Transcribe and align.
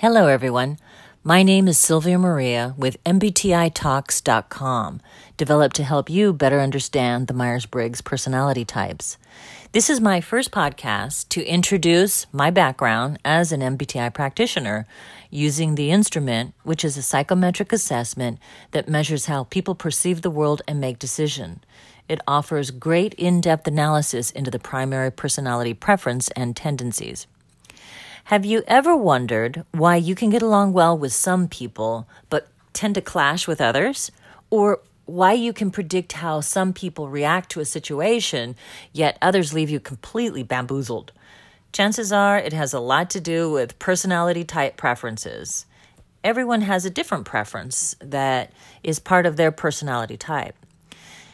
Hello, 0.00 0.26
everyone. 0.26 0.78
My 1.24 1.42
name 1.42 1.66
is 1.66 1.78
Sylvia 1.78 2.18
Maria 2.18 2.74
with 2.76 3.02
MBTITalks.com, 3.04 5.00
developed 5.38 5.74
to 5.76 5.84
help 5.84 6.10
you 6.10 6.34
better 6.34 6.60
understand 6.60 7.28
the 7.28 7.32
Myers 7.32 7.64
Briggs 7.64 8.02
personality 8.02 8.66
types. 8.66 9.16
This 9.72 9.88
is 9.88 9.98
my 9.98 10.20
first 10.20 10.50
podcast 10.50 11.30
to 11.30 11.42
introduce 11.46 12.26
my 12.30 12.50
background 12.50 13.18
as 13.24 13.52
an 13.52 13.62
MBTI 13.62 14.12
practitioner 14.12 14.86
using 15.30 15.76
the 15.76 15.90
instrument, 15.90 16.52
which 16.62 16.84
is 16.84 16.98
a 16.98 17.02
psychometric 17.02 17.72
assessment 17.72 18.38
that 18.72 18.90
measures 18.90 19.24
how 19.24 19.44
people 19.44 19.74
perceive 19.74 20.20
the 20.20 20.30
world 20.30 20.60
and 20.68 20.78
make 20.78 20.98
decisions. 20.98 21.60
It 22.06 22.20
offers 22.28 22.70
great 22.70 23.14
in 23.14 23.40
depth 23.40 23.66
analysis 23.66 24.30
into 24.30 24.50
the 24.50 24.58
primary 24.58 25.10
personality 25.10 25.72
preference 25.72 26.28
and 26.36 26.54
tendencies. 26.54 27.26
Have 28.30 28.44
you 28.44 28.64
ever 28.66 28.96
wondered 28.96 29.64
why 29.70 29.94
you 29.94 30.16
can 30.16 30.30
get 30.30 30.42
along 30.42 30.72
well 30.72 30.98
with 30.98 31.12
some 31.12 31.46
people 31.46 32.08
but 32.28 32.48
tend 32.72 32.96
to 32.96 33.00
clash 33.00 33.46
with 33.46 33.60
others? 33.60 34.10
Or 34.50 34.80
why 35.04 35.32
you 35.32 35.52
can 35.52 35.70
predict 35.70 36.14
how 36.14 36.40
some 36.40 36.72
people 36.72 37.08
react 37.08 37.50
to 37.52 37.60
a 37.60 37.64
situation, 37.64 38.56
yet 38.92 39.16
others 39.22 39.54
leave 39.54 39.70
you 39.70 39.78
completely 39.78 40.42
bamboozled? 40.42 41.12
Chances 41.70 42.10
are 42.10 42.36
it 42.36 42.52
has 42.52 42.72
a 42.72 42.80
lot 42.80 43.10
to 43.10 43.20
do 43.20 43.48
with 43.48 43.78
personality 43.78 44.42
type 44.42 44.76
preferences. 44.76 45.64
Everyone 46.24 46.62
has 46.62 46.84
a 46.84 46.90
different 46.90 47.26
preference 47.26 47.94
that 48.00 48.52
is 48.82 48.98
part 48.98 49.24
of 49.24 49.36
their 49.36 49.52
personality 49.52 50.16
type. 50.16 50.56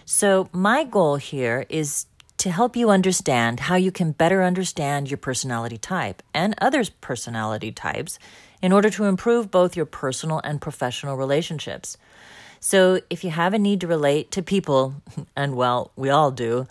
So, 0.05 0.51
my 0.53 0.85
goal 0.85 1.17
here 1.17 1.65
is 1.71 2.05
to 2.43 2.51
help 2.51 2.75
you 2.75 2.91
understand 2.91 3.61
how 3.61 3.77
you 3.77 3.93
can 3.93 4.11
better 4.11 4.43
understand 4.43 5.09
your 5.09 5.17
personality 5.17 5.79
type 5.79 6.25
and 6.35 6.57
others' 6.61 6.91
personality 6.91 7.71
types 7.71 8.19
in 8.61 8.73
order 8.73 8.91
to 8.91 9.05
improve 9.05 9.49
both 9.49 9.77
your 9.77 9.87
personal 9.87 10.41
and 10.43 10.61
professional 10.61 11.17
relationships. 11.17 11.97
So, 12.59 13.01
if 13.09 13.23
you 13.23 13.31
have 13.31 13.55
a 13.55 13.61
need 13.61 13.81
to 13.83 13.87
relate 13.87 14.33
to 14.33 14.43
people, 14.43 14.97
and 15.37 15.55
well, 15.55 15.93
we 15.95 16.11
all 16.11 16.33
do, 16.33 16.67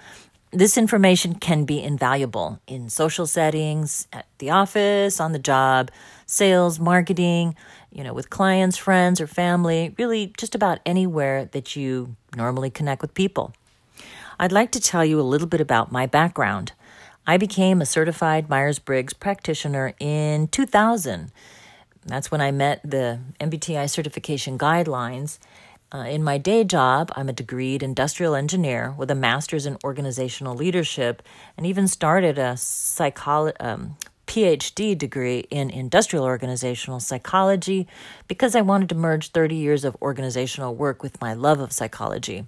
this 0.52 0.78
information 0.78 1.36
can 1.36 1.64
be 1.64 1.82
invaluable 1.82 2.60
in 2.68 2.90
social 2.90 3.26
settings, 3.26 4.10
at 4.12 4.26
the 4.40 4.50
office, 4.50 5.22
on 5.22 5.32
the 5.32 5.40
job, 5.40 5.90
sales, 6.26 6.82
marketing, 6.82 7.56
you 7.94 8.04
know, 8.04 8.14
with 8.14 8.30
clients, 8.30 8.76
friends, 8.76 9.22
or 9.22 9.28
family, 9.28 9.96
really 9.98 10.34
just 10.38 10.54
about 10.54 10.82
anywhere 10.86 11.46
that 11.54 11.78
you 11.78 12.18
normally 12.36 12.70
connect 12.70 13.02
with 13.02 13.14
people. 13.14 13.54
I'd 14.42 14.52
like 14.52 14.72
to 14.72 14.80
tell 14.80 15.06
you 15.06 15.20
a 15.20 15.22
little 15.22 15.46
bit 15.46 15.62
about 15.62 15.92
my 15.92 16.08
background. 16.08 16.72
I 17.28 17.38
became 17.38 17.80
a 17.80 17.86
certified 17.86 18.50
Myers 18.50 18.80
Briggs 18.80 19.14
practitioner 19.14 19.94
in 20.00 20.48
2000. 20.48 21.32
That's 22.08 22.32
when 22.32 22.42
I 22.42 22.50
met 22.50 22.82
the 22.84 23.20
MBTI 23.40 23.88
certification 23.88 24.58
guidelines. 24.58 25.38
Uh, 25.94 26.06
in 26.10 26.24
my 26.24 26.40
day 26.40 26.64
job, 26.64 27.12
I'm 27.16 27.30
a 27.30 27.34
degreed 27.34 27.84
industrial 27.84 28.34
engineer 28.34 28.96
with 28.98 29.12
a 29.12 29.16
master's 29.16 29.68
in 29.68 29.78
organizational 29.84 30.56
leadership 30.56 31.22
and 31.56 31.68
even 31.68 31.88
started 31.88 32.40
a 32.40 32.54
psycholo- 32.54 33.54
um, 33.60 33.96
PhD 34.26 34.98
degree 34.98 35.46
in 35.52 35.70
industrial 35.70 36.26
organizational 36.26 37.00
psychology 37.00 37.88
because 38.28 38.56
I 38.56 38.62
wanted 38.62 38.90
to 38.90 38.96
merge 38.96 39.30
30 39.30 39.54
years 39.54 39.84
of 39.86 39.96
organizational 40.02 40.74
work 40.74 41.04
with 41.04 41.22
my 41.22 41.36
love 41.36 41.60
of 41.60 41.72
psychology. 41.72 42.48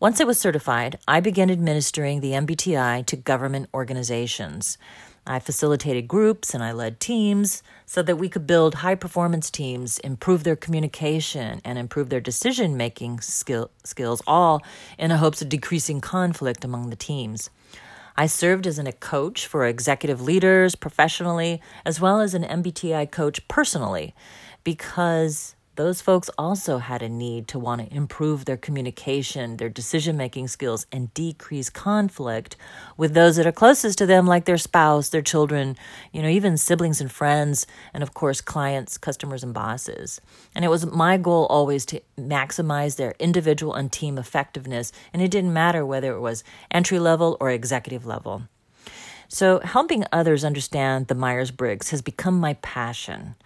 Once 0.00 0.18
I 0.18 0.24
was 0.24 0.40
certified, 0.40 0.98
I 1.06 1.20
began 1.20 1.50
administering 1.50 2.22
the 2.22 2.30
MBTI 2.32 3.04
to 3.04 3.16
government 3.16 3.68
organizations. 3.74 4.78
I 5.26 5.40
facilitated 5.40 6.08
groups 6.08 6.54
and 6.54 6.64
I 6.64 6.72
led 6.72 7.00
teams 7.00 7.62
so 7.84 8.00
that 8.04 8.16
we 8.16 8.30
could 8.30 8.46
build 8.46 8.76
high 8.76 8.94
performance 8.94 9.50
teams, 9.50 9.98
improve 9.98 10.42
their 10.42 10.56
communication, 10.56 11.60
and 11.66 11.76
improve 11.76 12.08
their 12.08 12.18
decision 12.18 12.78
making 12.78 13.20
skill, 13.20 13.70
skills, 13.84 14.22
all 14.26 14.62
in 14.98 15.10
the 15.10 15.18
hopes 15.18 15.42
of 15.42 15.50
decreasing 15.50 16.00
conflict 16.00 16.64
among 16.64 16.88
the 16.88 16.96
teams. 16.96 17.50
I 18.16 18.24
served 18.24 18.66
as 18.66 18.78
a 18.78 18.92
coach 18.92 19.46
for 19.46 19.66
executive 19.66 20.22
leaders 20.22 20.76
professionally, 20.76 21.60
as 21.84 22.00
well 22.00 22.20
as 22.20 22.32
an 22.32 22.44
MBTI 22.44 23.10
coach 23.10 23.46
personally, 23.48 24.14
because 24.64 25.54
those 25.80 26.02
folks 26.02 26.28
also 26.36 26.76
had 26.76 27.00
a 27.00 27.08
need 27.08 27.48
to 27.48 27.58
want 27.58 27.80
to 27.80 27.96
improve 27.96 28.44
their 28.44 28.58
communication, 28.58 29.56
their 29.56 29.70
decision 29.70 30.14
making 30.14 30.46
skills, 30.46 30.86
and 30.92 31.12
decrease 31.14 31.70
conflict 31.70 32.54
with 32.98 33.14
those 33.14 33.36
that 33.36 33.46
are 33.46 33.52
closest 33.52 33.96
to 33.96 34.04
them, 34.04 34.26
like 34.26 34.44
their 34.44 34.58
spouse, 34.58 35.08
their 35.08 35.22
children, 35.22 35.78
you 36.12 36.20
know, 36.20 36.28
even 36.28 36.58
siblings 36.58 37.00
and 37.00 37.10
friends, 37.10 37.66
and 37.94 38.02
of 38.02 38.12
course, 38.12 38.42
clients, 38.42 38.98
customers, 38.98 39.42
and 39.42 39.54
bosses. 39.54 40.20
And 40.54 40.66
it 40.66 40.68
was 40.68 40.84
my 40.84 41.16
goal 41.16 41.46
always 41.46 41.86
to 41.86 42.02
maximize 42.18 42.96
their 42.96 43.14
individual 43.18 43.72
and 43.72 43.90
team 43.90 44.18
effectiveness, 44.18 44.92
and 45.14 45.22
it 45.22 45.30
didn't 45.30 45.54
matter 45.54 45.86
whether 45.86 46.12
it 46.12 46.20
was 46.20 46.44
entry 46.70 46.98
level 46.98 47.38
or 47.40 47.48
executive 47.48 48.04
level. 48.04 48.42
So, 49.28 49.60
helping 49.60 50.04
others 50.12 50.44
understand 50.44 51.06
the 51.06 51.14
Myers 51.14 51.50
Briggs 51.50 51.88
has 51.88 52.02
become 52.02 52.38
my 52.38 52.54
passion. 52.54 53.36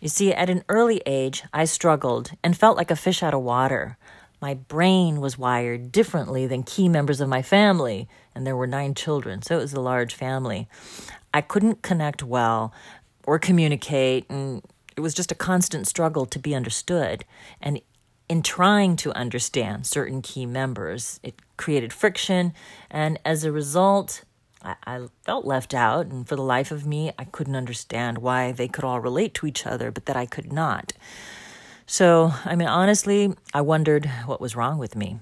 You 0.00 0.08
see, 0.08 0.32
at 0.32 0.48
an 0.48 0.62
early 0.68 1.02
age, 1.06 1.42
I 1.52 1.64
struggled 1.64 2.30
and 2.44 2.56
felt 2.56 2.76
like 2.76 2.90
a 2.90 2.96
fish 2.96 3.22
out 3.22 3.34
of 3.34 3.42
water. 3.42 3.98
My 4.40 4.54
brain 4.54 5.20
was 5.20 5.36
wired 5.36 5.90
differently 5.90 6.46
than 6.46 6.62
key 6.62 6.88
members 6.88 7.20
of 7.20 7.28
my 7.28 7.42
family, 7.42 8.08
and 8.34 8.46
there 8.46 8.56
were 8.56 8.68
nine 8.68 8.94
children, 8.94 9.42
so 9.42 9.58
it 9.58 9.62
was 9.62 9.72
a 9.72 9.80
large 9.80 10.14
family. 10.14 10.68
I 11.34 11.40
couldn't 11.40 11.82
connect 11.82 12.22
well 12.22 12.72
or 13.26 13.40
communicate, 13.40 14.24
and 14.30 14.62
it 14.96 15.00
was 15.00 15.14
just 15.14 15.32
a 15.32 15.34
constant 15.34 15.88
struggle 15.88 16.26
to 16.26 16.38
be 16.38 16.54
understood. 16.54 17.24
And 17.60 17.80
in 18.28 18.42
trying 18.42 18.94
to 18.96 19.12
understand 19.14 19.86
certain 19.86 20.22
key 20.22 20.46
members, 20.46 21.18
it 21.24 21.34
created 21.56 21.92
friction, 21.92 22.52
and 22.88 23.18
as 23.24 23.42
a 23.42 23.50
result, 23.50 24.22
I, 24.62 24.76
I 24.86 25.06
felt 25.24 25.44
left 25.44 25.74
out, 25.74 26.06
and 26.06 26.28
for 26.28 26.36
the 26.36 26.42
life 26.42 26.70
of 26.70 26.86
me, 26.86 27.12
I 27.18 27.24
couldn't 27.24 27.56
understand 27.56 28.18
why 28.18 28.52
they 28.52 28.68
could 28.68 28.84
all 28.84 29.00
relate 29.00 29.34
to 29.34 29.46
each 29.46 29.66
other, 29.66 29.90
but 29.90 30.06
that 30.06 30.16
I 30.16 30.26
could 30.26 30.52
not. 30.52 30.92
So, 31.86 32.32
I 32.44 32.54
mean, 32.54 32.68
honestly, 32.68 33.34
I 33.54 33.62
wondered 33.62 34.06
what 34.26 34.40
was 34.40 34.54
wrong 34.54 34.78
with 34.78 34.94
me. 34.94 35.18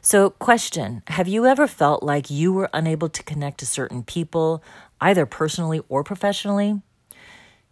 So, 0.00 0.30
question 0.30 1.02
Have 1.08 1.28
you 1.28 1.46
ever 1.46 1.66
felt 1.66 2.02
like 2.02 2.30
you 2.30 2.52
were 2.52 2.70
unable 2.72 3.08
to 3.08 3.22
connect 3.22 3.58
to 3.58 3.66
certain 3.66 4.02
people, 4.02 4.62
either 5.00 5.26
personally 5.26 5.80
or 5.88 6.02
professionally? 6.02 6.82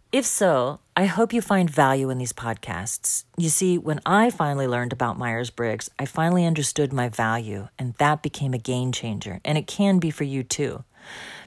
If 0.09 0.25
so, 0.25 0.79
I 0.95 1.05
hope 1.05 1.33
you 1.33 1.41
find 1.41 1.69
value 1.69 2.09
in 2.09 2.17
these 2.17 2.31
podcasts. 2.31 3.25
You 3.37 3.49
see, 3.49 3.77
when 3.77 3.99
I 4.05 4.29
finally 4.29 4.65
learned 4.65 4.93
about 4.93 5.17
Myers 5.17 5.49
Briggs, 5.49 5.89
I 5.99 6.05
finally 6.05 6.45
understood 6.45 6.93
my 6.93 7.09
value, 7.09 7.67
and 7.77 7.93
that 7.95 8.23
became 8.23 8.53
a 8.53 8.57
game 8.57 8.93
changer. 8.93 9.41
And 9.43 9.57
it 9.57 9.67
can 9.67 9.99
be 9.99 10.09
for 10.09 10.23
you 10.23 10.43
too. 10.43 10.85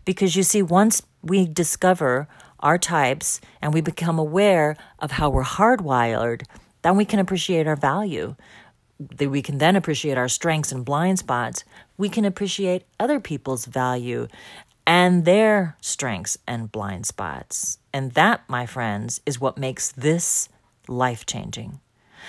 Because 0.04 0.36
you 0.36 0.42
see, 0.42 0.60
once 0.60 1.02
we 1.22 1.46
discover 1.46 2.28
our 2.60 2.76
types 2.76 3.40
and 3.62 3.72
we 3.72 3.80
become 3.80 4.18
aware 4.18 4.76
of 4.98 5.12
how 5.12 5.30
we're 5.30 5.42
hardwired, 5.42 6.42
then 6.82 6.98
we 6.98 7.06
can 7.06 7.18
appreciate 7.18 7.66
our 7.66 7.76
value. 7.76 8.36
We 9.18 9.40
can 9.40 9.56
then 9.56 9.74
appreciate 9.74 10.18
our 10.18 10.28
strengths 10.28 10.70
and 10.70 10.84
blind 10.84 11.18
spots. 11.18 11.64
We 11.96 12.10
can 12.10 12.26
appreciate 12.26 12.84
other 12.98 13.20
people's 13.20 13.64
value 13.64 14.28
and 14.86 15.24
their 15.24 15.76
strengths 15.80 16.38
and 16.46 16.72
blind 16.72 17.06
spots. 17.06 17.78
And 17.92 18.12
that, 18.12 18.42
my 18.48 18.66
friends, 18.66 19.20
is 19.26 19.40
what 19.40 19.58
makes 19.58 19.92
this 19.92 20.48
life 20.88 21.26
changing. 21.26 21.80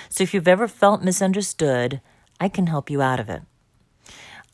So 0.10 0.24
if 0.24 0.34
you've 0.34 0.48
ever 0.48 0.68
felt 0.68 1.04
misunderstood, 1.04 2.02
I 2.40 2.50
can 2.50 2.68
help 2.68 2.90
you 2.90 3.02
out 3.02 3.20
of 3.20 3.30
it. 3.30 3.44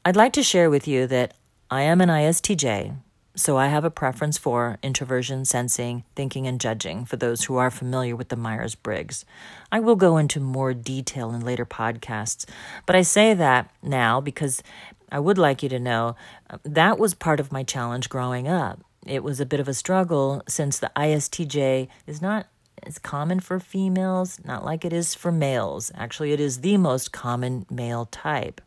I'd 0.03 0.15
like 0.15 0.33
to 0.33 0.43
share 0.43 0.69
with 0.69 0.87
you 0.87 1.07
that 1.07 1.33
I 1.69 1.81
am 1.81 1.99
an 2.01 2.09
ISTJ, 2.09 2.95
so 3.35 3.57
I 3.57 3.67
have 3.67 3.83
a 3.83 3.91
preference 3.91 4.37
for 4.37 4.79
introversion, 4.81 5.45
sensing, 5.45 6.03
thinking, 6.15 6.47
and 6.47 6.59
judging 6.59 7.05
for 7.05 7.17
those 7.17 7.43
who 7.43 7.57
are 7.57 7.69
familiar 7.69 8.15
with 8.15 8.29
the 8.29 8.35
Myers 8.35 8.73
Briggs. 8.73 9.25
I 9.71 9.79
will 9.79 9.95
go 9.95 10.17
into 10.17 10.39
more 10.39 10.73
detail 10.73 11.31
in 11.31 11.41
later 11.41 11.65
podcasts, 11.65 12.45
but 12.85 12.95
I 12.95 13.03
say 13.03 13.33
that 13.35 13.69
now 13.83 14.19
because 14.19 14.63
I 15.11 15.19
would 15.19 15.37
like 15.37 15.63
you 15.63 15.69
to 15.69 15.79
know 15.79 16.15
uh, 16.49 16.57
that 16.63 16.99
was 16.99 17.13
part 17.13 17.39
of 17.39 17.51
my 17.51 17.63
challenge 17.63 18.09
growing 18.09 18.47
up. 18.47 18.81
It 19.05 19.23
was 19.23 19.39
a 19.39 19.45
bit 19.45 19.59
of 19.59 19.67
a 19.67 19.73
struggle 19.73 20.43
since 20.47 20.79
the 20.79 20.91
ISTJ 20.95 21.87
is 22.05 22.21
not 22.21 22.47
as 22.83 22.99
common 22.99 23.39
for 23.39 23.59
females, 23.59 24.39
not 24.43 24.65
like 24.65 24.85
it 24.85 24.93
is 24.93 25.15
for 25.15 25.31
males. 25.31 25.91
Actually, 25.95 26.31
it 26.31 26.39
is 26.39 26.61
the 26.61 26.77
most 26.77 27.11
common 27.11 27.65
male 27.69 28.05
type. 28.05 28.61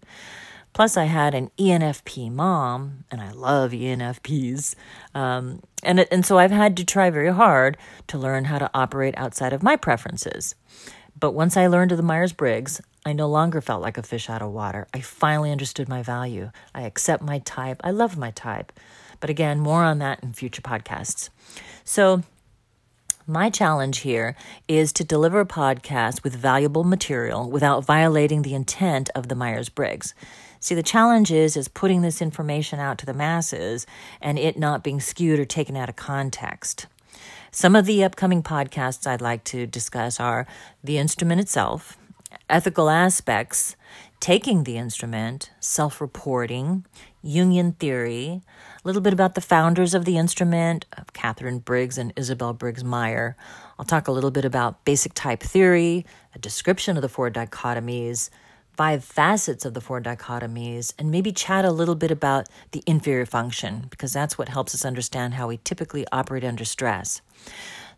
Plus, 0.72 0.96
I 0.96 1.04
had 1.04 1.34
an 1.34 1.50
ENFP 1.58 2.30
mom, 2.30 3.04
and 3.10 3.20
I 3.20 3.32
love 3.32 3.72
ENFPs. 3.72 4.74
Um, 5.14 5.62
and, 5.82 6.06
and 6.12 6.24
so 6.24 6.38
I've 6.38 6.52
had 6.52 6.76
to 6.76 6.84
try 6.84 7.10
very 7.10 7.32
hard 7.32 7.76
to 8.06 8.18
learn 8.18 8.44
how 8.44 8.58
to 8.58 8.70
operate 8.72 9.14
outside 9.16 9.52
of 9.52 9.62
my 9.62 9.76
preferences. 9.76 10.54
But 11.18 11.32
once 11.32 11.56
I 11.56 11.66
learned 11.66 11.90
the 11.90 12.02
Myers 12.02 12.32
Briggs, 12.32 12.80
I 13.04 13.12
no 13.12 13.28
longer 13.28 13.60
felt 13.60 13.82
like 13.82 13.96
a 13.98 14.02
fish 14.02 14.28
out 14.28 14.42
of 14.42 14.52
water. 14.52 14.86
I 14.92 15.00
finally 15.00 15.50
understood 15.50 15.88
my 15.88 16.02
value. 16.02 16.50
I 16.74 16.82
accept 16.82 17.22
my 17.22 17.38
type. 17.40 17.80
I 17.82 17.90
love 17.90 18.18
my 18.18 18.30
type. 18.30 18.72
But 19.20 19.30
again, 19.30 19.58
more 19.58 19.82
on 19.82 19.98
that 19.98 20.22
in 20.22 20.32
future 20.32 20.62
podcasts. 20.62 21.30
So, 21.84 22.22
My 23.26 23.48
challenge 23.48 23.98
here 23.98 24.34
is 24.66 24.92
to 24.94 25.04
deliver 25.04 25.38
a 25.38 25.46
podcast 25.46 26.24
with 26.24 26.34
valuable 26.34 26.82
material 26.82 27.48
without 27.48 27.84
violating 27.84 28.42
the 28.42 28.54
intent 28.54 29.08
of 29.14 29.28
the 29.28 29.36
Myers 29.36 29.68
Briggs. 29.68 30.14
See, 30.58 30.74
the 30.74 30.82
challenge 30.82 31.30
is 31.30 31.56
is 31.56 31.68
putting 31.68 32.02
this 32.02 32.20
information 32.20 32.80
out 32.80 32.98
to 32.98 33.06
the 33.06 33.14
masses 33.14 33.86
and 34.20 34.36
it 34.36 34.58
not 34.58 34.82
being 34.82 35.00
skewed 35.00 35.38
or 35.38 35.44
taken 35.44 35.76
out 35.76 35.88
of 35.88 35.94
context. 35.94 36.86
Some 37.52 37.76
of 37.76 37.86
the 37.86 38.02
upcoming 38.02 38.42
podcasts 38.42 39.06
I'd 39.06 39.20
like 39.20 39.44
to 39.44 39.64
discuss 39.64 40.18
are 40.18 40.44
the 40.82 40.98
instrument 40.98 41.40
itself, 41.40 41.96
ethical 42.48 42.90
aspects, 42.90 43.76
taking 44.20 44.64
the 44.64 44.76
instrument, 44.76 45.50
self 45.60 46.00
reporting, 46.00 46.84
Jungian 47.24 47.76
theory, 47.76 48.42
a 48.82 48.88
little 48.88 49.02
bit 49.02 49.12
about 49.12 49.34
the 49.34 49.40
founders 49.40 49.94
of 49.94 50.04
the 50.04 50.16
instrument, 50.16 50.86
of 50.96 51.12
Katharine 51.12 51.58
Briggs 51.58 51.98
and 51.98 52.12
Isabel 52.16 52.52
Briggs 52.52 52.84
Meyer. 52.84 53.36
I'll 53.78 53.84
talk 53.84 54.08
a 54.08 54.12
little 54.12 54.30
bit 54.30 54.44
about 54.44 54.84
basic 54.84 55.14
type 55.14 55.40
theory, 55.42 56.06
a 56.34 56.38
description 56.38 56.96
of 56.96 57.02
the 57.02 57.08
four 57.08 57.30
dichotomies, 57.30 58.30
five 58.80 59.04
facets 59.04 59.66
of 59.66 59.74
the 59.74 59.80
four 59.82 60.00
dichotomies, 60.00 60.94
and 60.98 61.10
maybe 61.10 61.30
chat 61.30 61.66
a 61.66 61.70
little 61.70 61.94
bit 61.94 62.10
about 62.10 62.48
the 62.70 62.82
inferior 62.86 63.26
function, 63.26 63.84
because 63.90 64.10
that's 64.10 64.38
what 64.38 64.48
helps 64.48 64.74
us 64.74 64.86
understand 64.86 65.34
how 65.34 65.46
we 65.46 65.58
typically 65.64 66.06
operate 66.12 66.42
under 66.42 66.64
stress. 66.64 67.20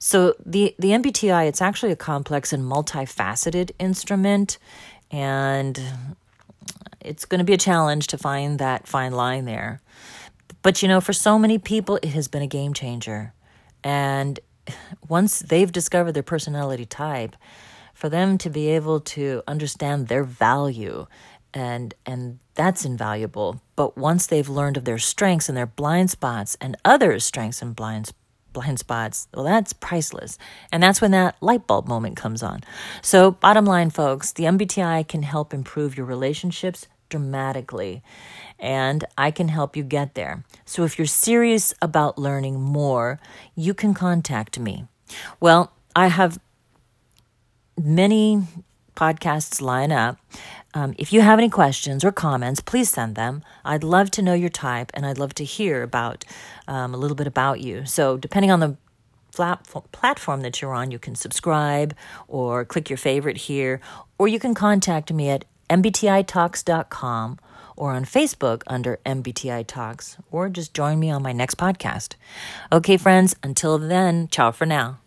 So 0.00 0.34
the, 0.44 0.75
the 0.81 0.88
MBTI, 0.88 1.46
it's 1.46 1.62
actually 1.62 1.93
a 1.93 1.96
complex 2.11 2.52
and 2.52 2.64
multifaceted 2.64 3.70
instrument, 3.79 4.58
and 5.12 5.81
it's 7.00 7.26
going 7.26 7.38
to 7.38 7.44
be 7.44 7.55
a 7.55 7.58
challenge 7.58 8.08
to 8.08 8.19
find 8.19 8.58
that 8.58 8.88
fine 8.88 9.12
line 9.12 9.44
there. 9.44 9.81
But 10.62 10.82
you 10.82 10.88
know, 10.88 11.00
for 11.00 11.12
so 11.12 11.38
many 11.38 11.58
people, 11.58 12.00
it 12.02 12.08
has 12.08 12.26
been 12.26 12.43
a 12.43 12.49
game 12.49 12.75
changer. 12.75 13.32
And 13.84 14.40
once 15.08 15.38
they've 15.38 15.70
discovered 15.70 16.11
their 16.11 16.25
personality 16.25 16.87
type, 16.87 17.37
for 18.03 18.09
them 18.09 18.37
to 18.37 18.51
be 18.51 18.67
able 18.71 18.99
to 18.99 19.45
understand 19.47 20.09
their 20.09 20.25
value 20.25 21.07
and 21.55 21.95
and 22.05 22.41
that's 22.57 22.85
invaluable 22.85 23.63
but 23.77 23.97
once 23.97 24.27
they've 24.27 24.49
learned 24.49 24.77
of 24.77 24.85
their 24.85 24.99
strengths 24.99 25.49
and 25.49 25.57
their 25.57 25.67
blind 25.67 26.11
spots 26.11 26.57
and 26.61 26.77
others 26.85 27.25
strengths 27.25 27.63
and 27.63 27.77
blind 27.77 28.11
blind 28.53 28.77
spots 28.81 29.29
well 29.33 29.45
that's 29.45 29.73
priceless 29.73 30.37
and 30.73 30.83
that's 30.83 31.01
when 31.01 31.13
that 31.13 31.37
light 31.41 31.65
bulb 31.69 31.87
moment 31.87 32.17
comes 32.17 32.43
on 32.43 32.61
so 33.03 33.31
bottom 33.31 33.65
line 33.65 33.89
folks 33.89 34.33
the 34.33 34.43
mbti 34.43 35.07
can 35.07 35.23
help 35.23 35.55
improve 35.55 35.97
your 35.97 36.05
relationships 36.05 36.89
dramatically 37.09 38.03
and 38.59 39.05
I 39.19 39.31
can 39.31 39.49
help 39.49 39.77
you 39.77 39.83
get 39.83 40.15
there. 40.15 40.45
So 40.65 40.85
if 40.85 40.97
you're 40.97 41.07
serious 41.07 41.75
about 41.83 42.17
learning 42.17 42.59
more, 42.59 43.21
you 43.55 43.75
can 43.75 43.93
contact 43.93 44.59
me. 44.59 44.87
Well, 45.39 45.73
I 45.95 46.07
have 46.07 46.39
many 47.84 48.43
podcasts 48.96 49.61
line 49.61 49.93
up. 49.93 50.19
Um, 50.75 50.94
if 50.99 51.12
you 51.12 51.20
have 51.20 51.38
any 51.38 51.50
questions 51.50 52.05
or 52.05 52.12
comments, 52.12 52.61
please 52.61 52.88
send 52.88 53.14
them. 53.14 53.43
I'd 53.64 53.84
love 53.84 54.11
to 54.12 54.23
know 54.23 54.34
your 54.34 54.49
type 54.49 54.90
and 54.94 55.05
I'd 55.05 55.19
love 55.19 55.34
to 55.34 55.44
hear 55.44 55.82
about 55.82 56.25
um, 56.67 56.94
a 56.94 56.96
little 56.96 57.17
bit 57.17 57.26
about 57.26 57.61
you. 57.61 57.84
So, 57.84 58.17
depending 58.17 58.50
on 58.50 58.61
the 58.61 58.76
platform 59.32 60.43
that 60.43 60.61
you're 60.61 60.75
on, 60.75 60.90
you 60.90 60.99
can 60.99 61.14
subscribe 61.14 61.94
or 62.29 62.64
click 62.64 62.90
your 62.90 62.96
favorite 62.99 63.37
here, 63.37 63.81
or 64.19 64.29
you 64.29 64.38
can 64.38 64.55
contact 64.55 65.12
me 65.12 65.31
at 65.31 65.44
mbtitalks.com 65.70 67.38
or 67.76 67.93
on 67.93 68.05
Facebook 68.05 68.62
under 68.67 69.00
MBTI 69.06 69.67
Talks, 69.67 70.19
or 70.31 70.50
just 70.50 70.75
join 70.75 71.00
me 71.00 71.11
on 71.11 71.23
my 71.23 71.32
next 71.32 71.56
podcast. 71.56 72.14
Okay, 72.70 72.99
friends, 72.99 73.34
until 73.43 73.79
then, 73.79 74.29
ciao 74.29 74.52
for 74.52 74.67
now. 74.67 75.02